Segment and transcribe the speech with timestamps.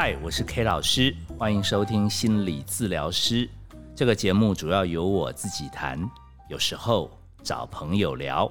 [0.00, 3.50] 嗨，我是 K 老师，欢迎收听心理治疗师
[3.96, 4.54] 这个节目。
[4.54, 6.08] 主要由我自己谈，
[6.48, 7.10] 有时候
[7.42, 8.48] 找朋友聊。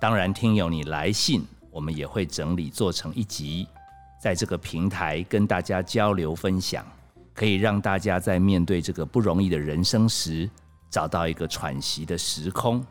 [0.00, 3.66] 当然，听友你来信，我们也会整理做成一集，
[4.22, 6.86] 在这个平台跟大家交流分享，
[7.32, 10.48] 可以让大家在面对这个不容易的人生时，
[10.88, 12.86] 找到一个喘息的时空。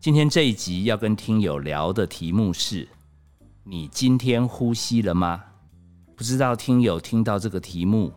[0.00, 2.88] 今天这一集要跟听友聊的题目是：
[3.62, 5.44] 你今天呼吸了吗？
[6.16, 8.12] 不知道听友听到这个题目，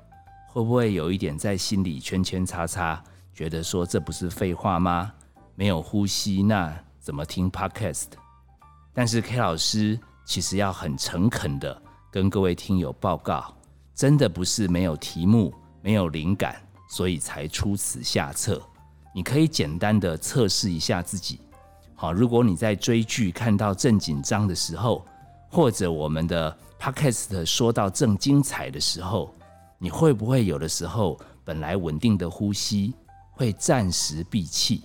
[0.48, 3.04] 会不会有一点在心里圈圈叉叉，
[3.34, 5.12] 觉得说这不是废话吗？
[5.56, 8.10] 没有呼吸，那怎么听 podcast？
[8.94, 11.82] 但是 K 老师其实要很诚恳的
[12.12, 13.52] 跟各位听友报告，
[13.96, 16.56] 真的不是没有题目、没有灵感，
[16.92, 18.62] 所以才出此下策。
[19.12, 21.40] 你可以简单的测试一下自己。
[21.96, 25.04] 好，如果你在追剧看到正紧张的时候，
[25.50, 26.58] 或者我们的。
[26.80, 29.34] Podcast 说到正精彩的时候，
[29.80, 32.94] 你会不会有的时候本来稳定的呼吸
[33.32, 34.84] 会暂时闭气？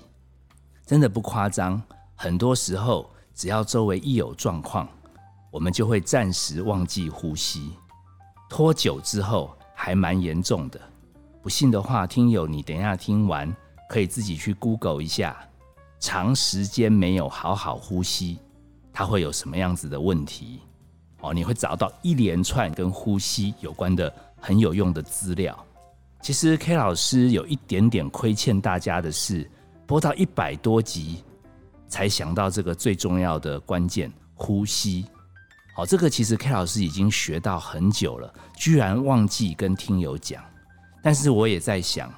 [0.86, 1.80] 真的不夸张，
[2.16, 4.88] 很多时候只要周围一有状况，
[5.50, 7.74] 我们就会暂时忘记呼吸，
[8.48, 10.80] 拖久之后还蛮严重的。
[11.42, 13.54] 不信的话，听友你等一下听完
[13.90, 15.36] 可以自己去 Google 一下，
[16.00, 18.38] 长时间没有好好呼吸，
[18.92, 20.60] 它会有什么样子的问题？
[21.20, 25.56] 哦，你会找到一连串跟呼吸有关的很有用的资料。
[26.20, 29.48] 其实 K 老师有一点点亏欠大家的是，
[29.86, 31.24] 播到一百多集
[31.88, 35.06] 才想到这个最重要的关键——呼吸。
[35.74, 40.44] 好，这个其实 K 老师已经学到很久了，居然忘记跟听友讲。
[41.02, 42.12] 但是我也在想，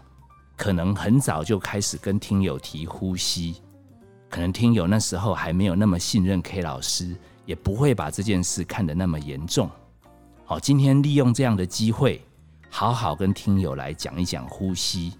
[0.57, 3.63] 可能很早就开始跟听友提呼吸，
[4.35, 7.15] 可能听友那时候还没有那么信任 K 老师。
[7.47, 9.71] 也不会把这件事看得那么严重。
[10.47, 12.25] 好，今天利用这样的机会，
[12.71, 15.13] 好好跟听友来讲一讲呼吸。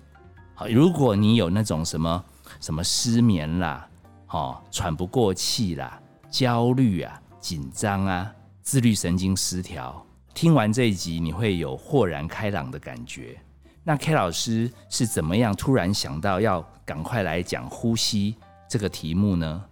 [0.55, 2.25] 好，如果你有那种什么
[2.61, 3.87] 什么失眠啦，
[4.29, 8.33] 哦，喘不过气啦，焦虑啊，紧张啊，
[8.63, 13.39] 自律神经失调，听完这一集你会有豁然开朗的感觉。
[13.83, 18.35] 那 K 老师是怎么样突然想到要赶快来讲呼吸
[18.69, 19.65] 这个题目呢？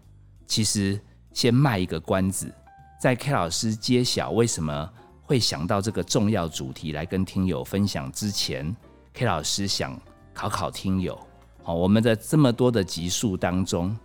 [0.47, 1.01] 其实。
[1.35, 2.53] 先卖一个关子，
[3.01, 4.93] 在 K 老师揭晓为什么
[5.23, 8.77] 会想到这个重要主题来跟听友分享之前
[9.15, 9.99] ，K 老师想
[10.35, 11.19] 考考听友。
[11.63, 13.97] 好，我们的这么多的集数当中，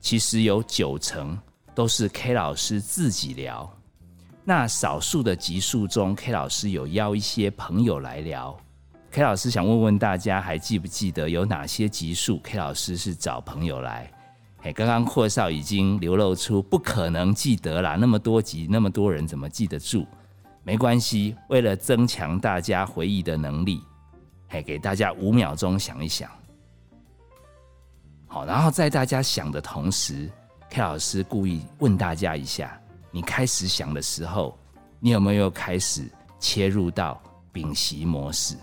[0.00, 1.38] 其实有九成
[1.74, 3.70] 都是 K 老师自己聊。
[4.42, 8.58] 那少数的集数中，K 老师有邀一些朋友来聊。
[9.10, 14.10] K 老师想问问大家，还记不记得有哪些集数 K 老师是找朋友来？
[14.62, 20.06] 哎，刚刚霍少已经流露出不可能记得啦，那么多集，那么多人怎么记得住？
[20.62, 23.82] 没关系，为了增强大家回忆的能力，
[24.48, 26.30] 嘿，给大家五秒钟想一想。
[28.26, 30.30] 好，然后在大家想的同时
[30.68, 32.78] ，K 老师故意问大家一下：
[33.10, 34.58] 你开始想的时候，
[34.98, 36.04] 你有没有开始
[36.38, 37.18] 切入到
[37.50, 38.56] 屏息模式？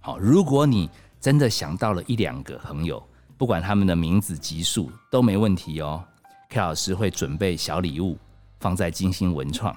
[0.00, 3.02] 好，如果你真的想到了一两个朋友。
[3.36, 6.04] 不管他们的名字、级数都没问题哦。
[6.48, 8.16] K 老师会准备小礼物
[8.60, 9.76] 放在金星文创。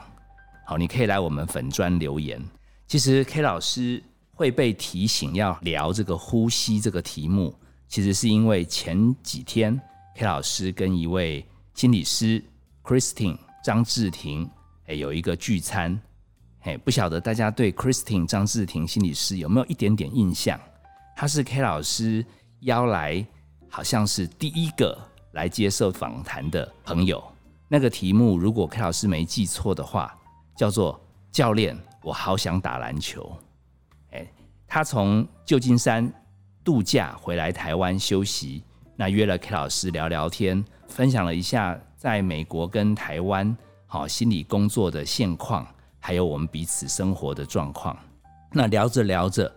[0.65, 2.39] 好，你可以来我们粉砖留言。
[2.85, 4.03] 其实 K 老师
[4.33, 7.55] 会被提醒要聊这个呼吸这个题目，
[7.87, 9.79] 其实是因为前几天
[10.15, 11.43] K 老师跟一位
[11.73, 12.43] 心理师
[12.83, 14.47] Christine 张志婷
[14.85, 15.99] 哎有一个聚餐。
[16.61, 20.59] 哎，不晓得大家对 Christine 张志婷心理师有没有一点点印象？
[21.15, 22.23] 他是 K 老师
[22.59, 23.25] 邀来。
[23.69, 24.97] 好像是第一个
[25.33, 27.23] 来接受访谈的朋友。
[27.67, 30.17] 那个题目，如果 K 老师没记错的话，
[30.55, 30.99] 叫做
[31.31, 33.37] “教练，我好想打篮球”。
[34.11, 34.25] 哎，
[34.65, 36.11] 他从旧金山
[36.63, 38.63] 度假回来台湾休息，
[38.95, 45.67] 那约了 K 老师聊聊天，分享了一下在美国跟台湾好心理工作的现况，
[45.99, 47.97] 还有我们彼此生活的状况。
[48.53, 49.53] 那聊着聊着。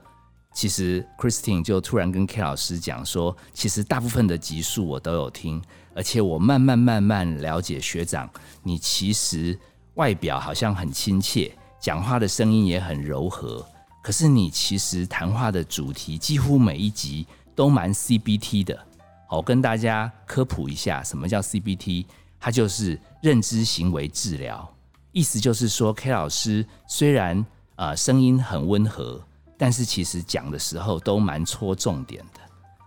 [0.53, 5.63] 其实 Christine 就突然跟 K 老师讲说，其实大部分的集数我都有听，
[5.95, 8.29] 而且我慢慢慢慢了解学长，
[8.63, 9.59] 你其实
[9.95, 13.65] 外表好像很亲切，讲话的声音也很柔和，
[14.03, 18.87] 可是你其实谈话的主题几乎每一集都蛮 CBT 的。
[19.29, 22.07] 好，跟大家科普一下，什么叫 CBT？
[22.41, 24.69] 它就是认知行为治疗，
[25.13, 27.47] 意思就是说 K 老师虽然
[27.77, 29.23] 啊声音很温和。
[29.61, 32.41] 但是其实讲的时候都蛮戳重点的。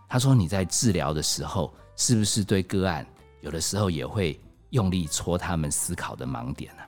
[0.10, 3.06] 他说你在治疗的时候，是不是对个案
[3.42, 4.42] 有的时候也会
[4.72, 6.82] 用力戳他们思考的盲点呢？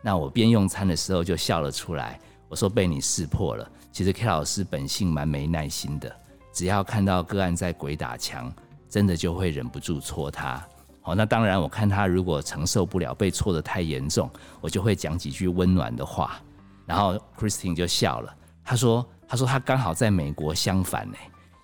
[0.00, 2.18] 那我边用餐的时候就笑了出来。
[2.48, 3.70] 我说被你识破了。
[3.92, 6.10] 其实 K 老师本性蛮没耐心的，
[6.50, 8.50] 只要看到个案在鬼打墙，
[8.88, 10.66] 真的就会忍不住戳他。
[11.02, 14.30] 好，那当然，我看他如果承受不了被戳得太严重，
[14.62, 16.40] 我就会讲几句温暖的话。
[16.86, 18.34] 然后 Christine 就笑了，
[18.64, 21.16] 他说：“他说他刚好在美国相反呢，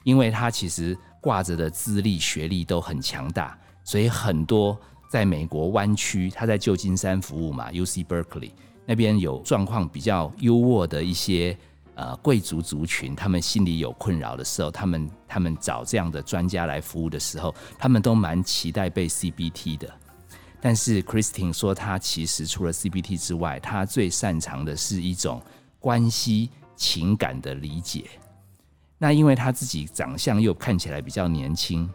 [0.05, 4.79] 因为他其实挂着的资历、学历都很强大，所以很多
[5.09, 8.51] 在美国湾区，他在旧金山服务嘛，U C Berkeley
[8.87, 11.57] 那边有状况比较优渥的一些。”
[11.95, 19.93] 呃，贵族族群他们心里有困扰的时候，他们他们找这样的专家来服务的时候，他们都蛮期待被 CBT 的。
[20.59, 25.43] 但是 Christine 说，他其实除了 CBT 之外，他最擅长的是一种
[25.79, 26.49] 关系
[26.83, 28.11] 情感的理解。
[28.99, 31.89] 那因为他自己长相又看起来比较年轻，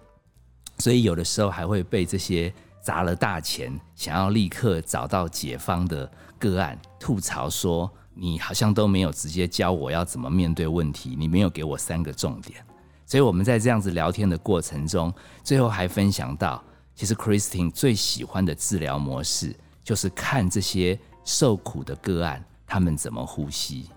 [0.77, 7.91] 所以有的时候还会被这些砸了大钱想要立刻找到解方的个案吐槽说。
[8.19, 12.65] 你好像都没有直接教我要怎么面对问题，你没有给我三个重点，
[13.05, 15.13] 所以我们在这样子聊天的过程中，
[15.43, 16.63] 最后还分享到，
[16.95, 23.87] 其实 Christine 最喜欢的治疗模式就是看这些受苦的个案他们怎么呼吸，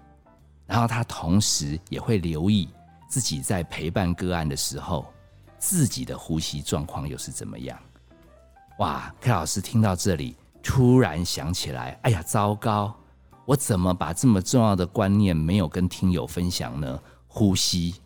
[0.70, 2.68] 然后他同时也会留意
[3.08, 5.04] 自己在陪伴个案的时候，
[5.58, 7.76] 自己的呼吸状况又是怎么样。
[8.78, 12.94] 哇，K 老师听到这里，突然想起来，哎呀，糟糕！
[13.44, 17.02] 我怎么把这么重要的观念没有跟听友分享呢？
[17.26, 17.96] 呼吸，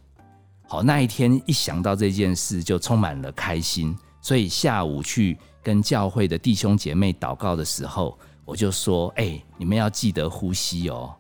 [0.66, 11.14] 好，那一天一想到这件事就充满了开心，所以下午去跟教会的弟兄姐妹祷告的时候，我就说：“哎，你们要记得呼吸哦。”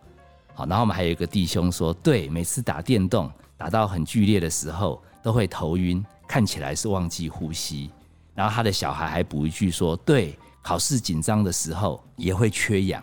[0.54, 7.90] 好，然后我们还有一个弟兄说：“对，每次打电动打到很剧烈的时候都会头晕，看起来是忘记呼吸。”
[8.34, 13.02] 然后他的小孩还补一句说：“对，考试紧张的时候也会缺氧。”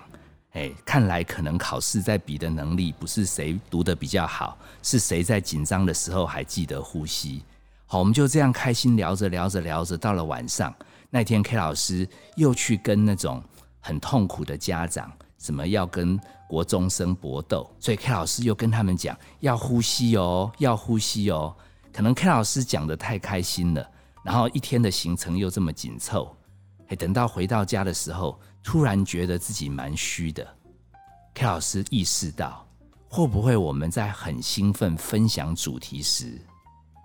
[0.54, 7.42] 哎，看来可能考试在比的能力不是谁读的比较好，是谁在紧张的时候还记得呼吸。
[7.86, 10.74] 好，我们就这样开心聊着聊着聊着，到了晚上
[11.10, 13.42] 那天，K 老师又去跟那种
[13.80, 16.20] 很痛苦的家长，什么要跟
[16.52, 21.56] 国中生搏斗，所以 K 老师又跟他们讲要呼吸哦，要呼吸哦。
[21.94, 23.90] 可能 K 老师讲的太开心了，
[24.22, 26.36] 然后一天的行程又这么紧凑，
[26.90, 28.38] 哎，等到回到家的时候。
[28.64, 30.48] 突然觉得自己蛮虚的
[31.34, 32.64] ，K 老师意识到，
[33.10, 36.40] 会不会我们在很兴奋分享主题时，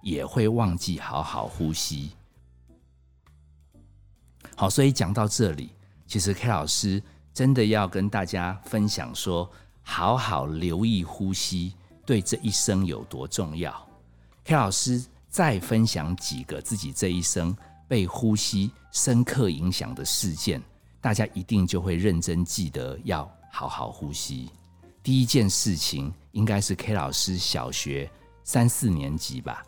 [0.02, 2.10] 也会忘记好好呼吸？
[4.54, 5.70] 好，所以讲到这里，
[6.06, 7.02] 其实 K 老师
[7.36, 9.46] 真的要跟大家分享说，
[9.82, 11.74] 好好留意呼吸
[12.06, 13.70] 对这一生有多重要。
[14.42, 17.54] K 老师再分享几个自己这一生
[17.86, 20.62] 被呼吸深刻影响的事件。
[20.98, 24.50] 大家一定就会认真记得要好好呼吸。
[25.02, 28.10] 第一件事情应该是 K 老师小学
[28.44, 29.62] 三四年级吧。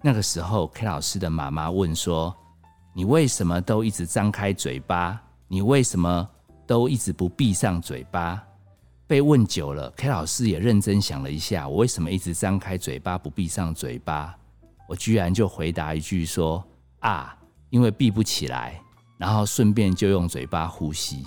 [0.00, 2.34] 那个时候，K 老师的妈妈问说
[2.96, 5.20] ：“你为什么都一直张开嘴巴？
[5.48, 6.26] 你为什么
[6.68, 8.40] 都一直不闭上嘴巴？”
[9.08, 14.36] 被问久了，K 老师也认真想了一下：“我为什么一直张开嘴巴不闭上嘴巴？”
[14.86, 16.62] 我居然就回答一句说
[17.00, 17.34] ：“啊，
[17.70, 18.78] 因为闭不起来。”
[19.16, 21.24] 然后顺便就用嘴巴呼吸。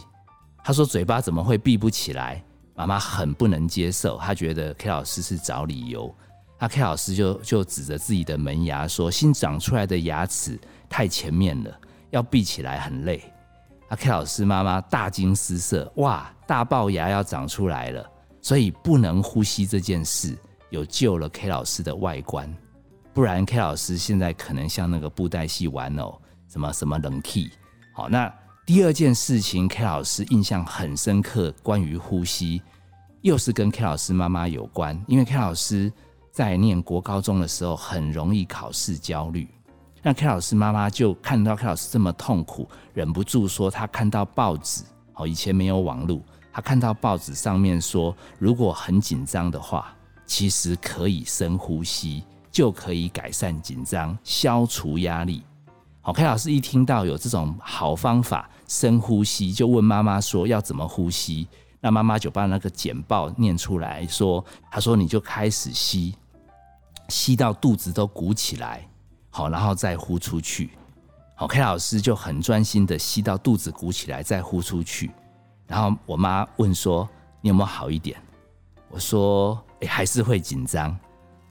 [0.63, 2.43] 他说：“嘴巴怎么会闭不起来？”
[2.73, 6.15] 妈妈很不能接受，她觉得 K 老师是找理由。
[6.59, 11.79] 那 K 老师就就指着自己的门牙说：“新长出来的牙齿太前面了，
[12.11, 13.23] 要闭起来很累。”
[13.91, 18.09] 啊 K 老师妈妈大惊失色：“哇，大龅牙要长出来了！”
[18.41, 20.33] 所以不能呼吸这件事
[20.69, 22.49] 有救了 K 老师的外观，
[23.13, 27.51] 不然 K 老师现在可能像那个布袋戏玩偶，什么什么冷气。
[27.93, 28.33] 好，那
[28.65, 32.61] 第二件事情，K 老师印象很深刻，关于呼吸，
[33.23, 34.97] 又是跟 K 老师妈妈有关。
[35.05, 35.91] 因为 K 老师
[36.31, 39.49] 在念国高中的时候，很容易考试焦虑。
[40.03, 46.19] 那 K 老师妈妈就看到 K 老师这么痛苦，忍不住说，他看到报纸，哦，以前没有网络，
[46.51, 49.93] 他看到报纸上面说，如果很紧张的话，
[50.25, 55.43] 其实可以深呼吸，就可以改善紧张，消除压力。
[56.01, 61.47] 好，K 老师一听到有这种好方法，深呼吸，就问妈妈说要怎么呼吸。
[61.79, 66.15] 那妈妈就把那个简报念出来说：“他说你就开始吸，
[67.09, 68.87] 吸到肚子都鼓起来，
[69.31, 70.69] 好，然后再呼出去。
[71.33, 75.09] 好，K 老师就很专心的吸到肚子鼓起来，再呼出去。
[75.65, 77.09] 然后我妈问说：
[77.41, 78.21] 你有没有好一点？
[78.89, 80.95] 我说：哎，还是会紧张。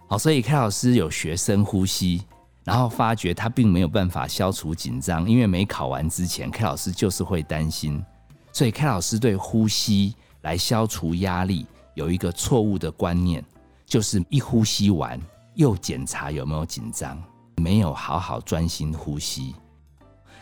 [0.07, 2.23] 好，所以 K 老师有学深呼吸。”
[2.63, 8.05] 然后发觉他并没有办法消除紧张，因为没考完之前，K 老师就是会担心，
[8.53, 13.43] 所以 K 老师对呼吸来消除压力有一个错误的观念，
[13.87, 15.19] 就是一呼吸完
[15.55, 17.21] 又检查有没有紧张，
[17.61, 19.55] 没有好好专心呼吸。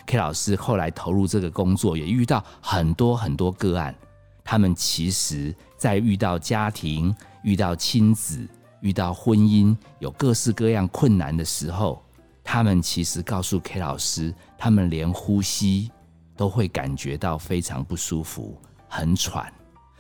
[0.07, 3.95] K 老师后来投入这个工作，也遇到很多很多个案，
[4.43, 8.49] 他们其实在遇到家庭、遇到亲子、
[8.81, 12.03] 遇到婚姻有各式各样困难的时候，
[12.43, 15.91] 他们其实告诉 K 老师，他们连呼吸
[16.37, 18.59] 都会感觉到非常不舒服。
[18.89, 19.53] 很喘，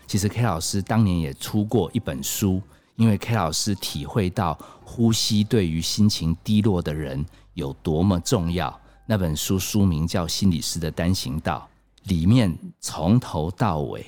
[0.06, 2.62] 其实 K 老师当年也出过一本书，
[2.98, 7.24] 因为 K 老师体会到呼吸对于心情低落的人
[7.54, 8.78] 有多么重要。
[9.06, 11.66] 那本书书名叫《心理师的单行道》，
[12.10, 14.04] 里面从头到尾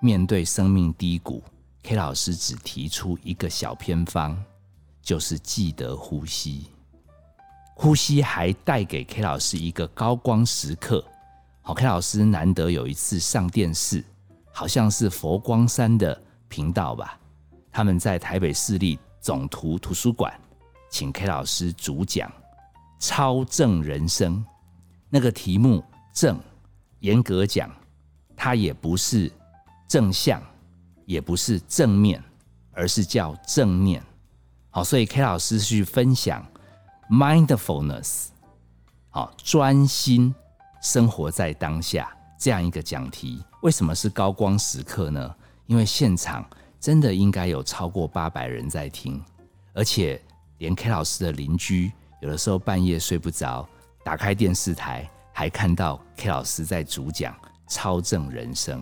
[0.00, 1.42] 面对生命低谷
[1.82, 4.36] ，K 老师只提出一个小偏方，
[5.02, 6.68] 就是记得呼吸。
[7.74, 11.04] 呼吸还带给 K 老师一个高光时刻。
[11.62, 14.04] 好，K 老师难得有一次上电视。
[14.52, 17.19] 好像是佛光山的频道吧，
[17.70, 20.32] 他们在台北市立总图图书馆
[20.90, 22.28] 请 K 老师主讲
[22.98, 24.36] 《超正人生》
[25.08, 26.38] 那个题目，正
[27.00, 27.70] 严格讲，
[28.36, 29.30] 它也不是
[29.88, 30.42] 正向，
[31.06, 32.22] 也不是正面，
[32.72, 34.02] 而是叫正念。
[34.70, 36.46] 好，所以 K 老师去分享
[37.10, 38.28] mindfulness，
[39.10, 40.34] 好，专心
[40.82, 42.10] 生活在当下。
[42.38, 45.34] 这样一个讲题，为什么是高光时刻呢？
[45.66, 46.42] 因为现场
[46.80, 49.22] 真的应该有超过八百人在听，
[49.74, 50.20] 而且
[50.58, 53.68] 连 K 老师的邻居有的时候半夜睡不着，
[54.02, 57.34] 打开电视台还看到 K 老师在主讲
[57.68, 58.80] 《超正人生》。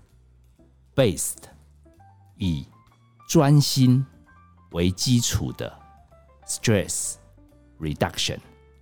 [0.93, 1.37] Based
[2.35, 2.67] 以
[3.29, 4.05] 专心
[4.71, 5.71] 为基础的
[6.45, 7.13] stress
[7.79, 8.37] reduction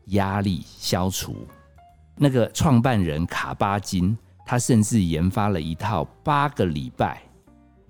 [0.08, 1.48] 压力消除。
[2.16, 7.22] 那个创办人卡巴金，他甚至研发了一套八个礼拜，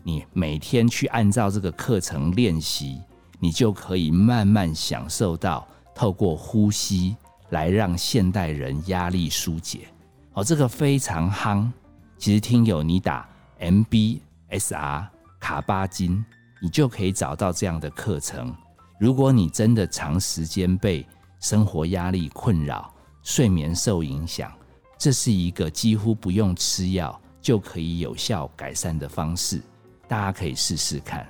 [0.04, 3.02] 你每天去按照这个课程练习，
[3.40, 7.16] 你就可以慢慢享受到透过呼吸
[7.50, 9.88] 来让现代人压力疏解。
[10.34, 11.72] 哦，这个非常夯。
[12.18, 13.28] 其实听友你打。
[13.62, 15.06] MBSR
[15.38, 16.24] 卡巴金，
[16.62, 18.54] 你就可以找到这样的课程。
[19.00, 21.08] 如果你真的长时间被
[21.40, 24.52] 生活压力困扰、睡眠受影响，
[24.98, 29.62] 这是一个几乎不用吃药就可以有效改善的方式。
[30.08, 31.26] 大家可以试试看。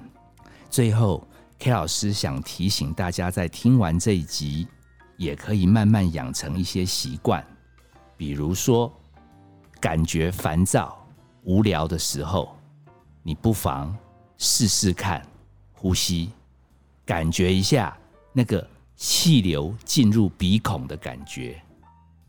[0.70, 1.28] 最后
[1.60, 4.68] ，K 老师想提醒大家，在听完这一集，
[5.18, 7.46] 也可以慢慢养成一些习惯，
[8.18, 8.92] 比如说
[9.80, 10.96] 感觉烦躁。
[11.44, 12.56] 无聊的时候，
[13.24, 13.96] 你不妨
[14.42, 15.22] 试试看
[15.74, 16.32] 呼吸，
[17.06, 17.96] 感觉一下
[18.32, 18.66] 那个
[18.96, 21.62] 气流进入鼻孔的感觉，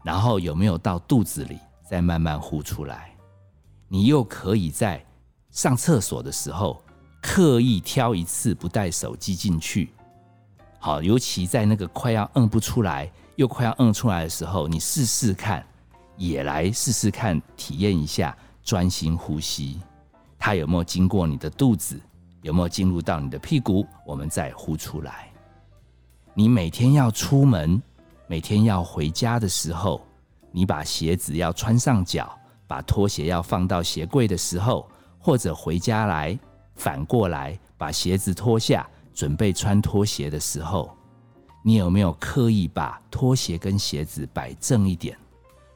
[0.02, 3.12] 然后有没有到肚子里，再慢慢呼出来。
[3.86, 5.04] 你又可以在
[5.52, 6.82] 上厕所的时候，
[7.22, 9.92] 刻意挑一次不带手机进去。
[10.80, 15.64] 好，尤其在那个快要摁不出来，又快要摁出来的时候，你试试看，
[16.16, 18.36] 也来试试看，体验一下。
[18.62, 19.80] 专心呼吸，
[20.40, 22.00] 它有没有经过你的肚子？
[22.40, 23.86] 有没有进入到你的屁股？
[24.06, 25.30] 我们再呼出来。
[26.32, 27.80] 你每天要出门，
[28.26, 30.00] 每天要回家的时候，
[30.50, 32.34] 你把鞋子要穿上脚，
[32.66, 36.36] 把拖鞋要放到鞋柜的时候，或者回家来
[36.74, 40.96] 反过来把鞋子脱下，准备穿拖鞋的时候，
[41.62, 45.14] 你有没有刻意把拖鞋跟鞋子摆正一点？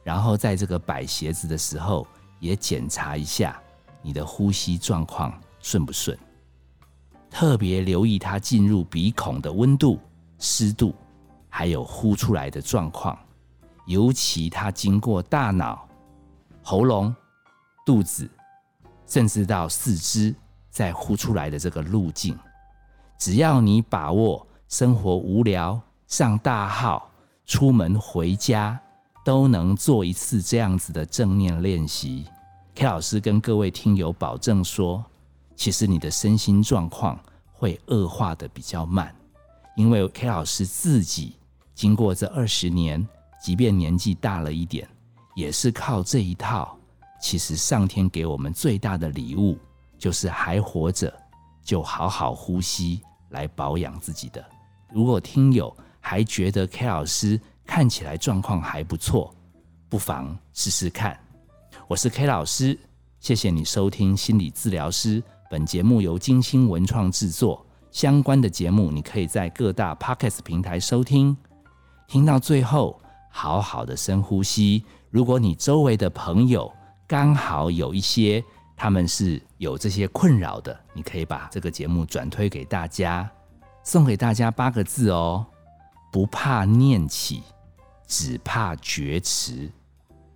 [0.03, 2.07] 然后在这个摆鞋子的时候。
[2.37, 3.59] 也检查一下
[4.05, 6.15] 你的呼吸状况顺不顺，
[7.27, 9.99] 特别留意它进入鼻孔的温度、
[10.37, 10.93] 湿度，
[11.49, 13.17] 还有呼出来的状况，
[13.87, 15.89] 尤其它经过大脑、
[16.61, 17.15] 喉咙、
[17.83, 18.29] 肚子，
[19.07, 20.35] 甚至到四肢
[20.69, 22.37] 再呼出来的这个路径。
[23.17, 27.09] 只要你把握生活无聊、上大号、
[27.47, 28.79] 出门回家。
[29.25, 32.27] 都能做一次这样子的正念练习
[32.75, 35.03] ，K 老师跟各位听友保证说，
[35.55, 37.17] 其实你的身心状况
[37.53, 39.15] 会恶化的比较慢，
[39.77, 41.37] 因为 K 老师自己
[41.73, 43.07] 经过这二十年，
[43.41, 44.87] 即便年纪大了一点，
[45.35, 46.77] 也是靠这一套。
[47.21, 49.57] 其实上天给我们最大的礼物，
[49.97, 51.11] 就是还活着，
[51.63, 54.45] 就好好呼吸来保养自己的。
[54.91, 59.33] 如果听友还觉得 K 老师，看起来状况还不错，
[59.89, 61.17] 不妨试试看。
[61.87, 62.75] 我是 K 老师，
[63.19, 65.21] 谢谢你收听心理治疗师。
[65.51, 71.37] 本节目由金星文创制作，相关的节目，你可以在各大 Podcast 平台收听。
[72.07, 72.99] 听到最后，
[73.29, 74.83] 好好的深呼吸。
[75.11, 76.73] 如果你周围的朋友
[77.05, 78.43] 刚好有一些
[78.75, 83.29] 他们是有这些困扰的，你可以把这个节目转推给大家，
[83.83, 85.45] 送给大家八个字哦：
[86.11, 87.43] 不怕念起，
[88.07, 89.71] 只怕觉迟。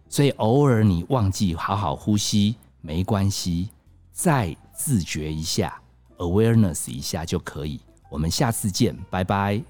[0.10, 3.70] 所以偶尔你忘记好好呼吸没关系，
[4.12, 5.80] 再自觉一下
[6.18, 7.80] ，awareness 一下就可以。
[8.10, 9.64] 我们下次见，拜拜。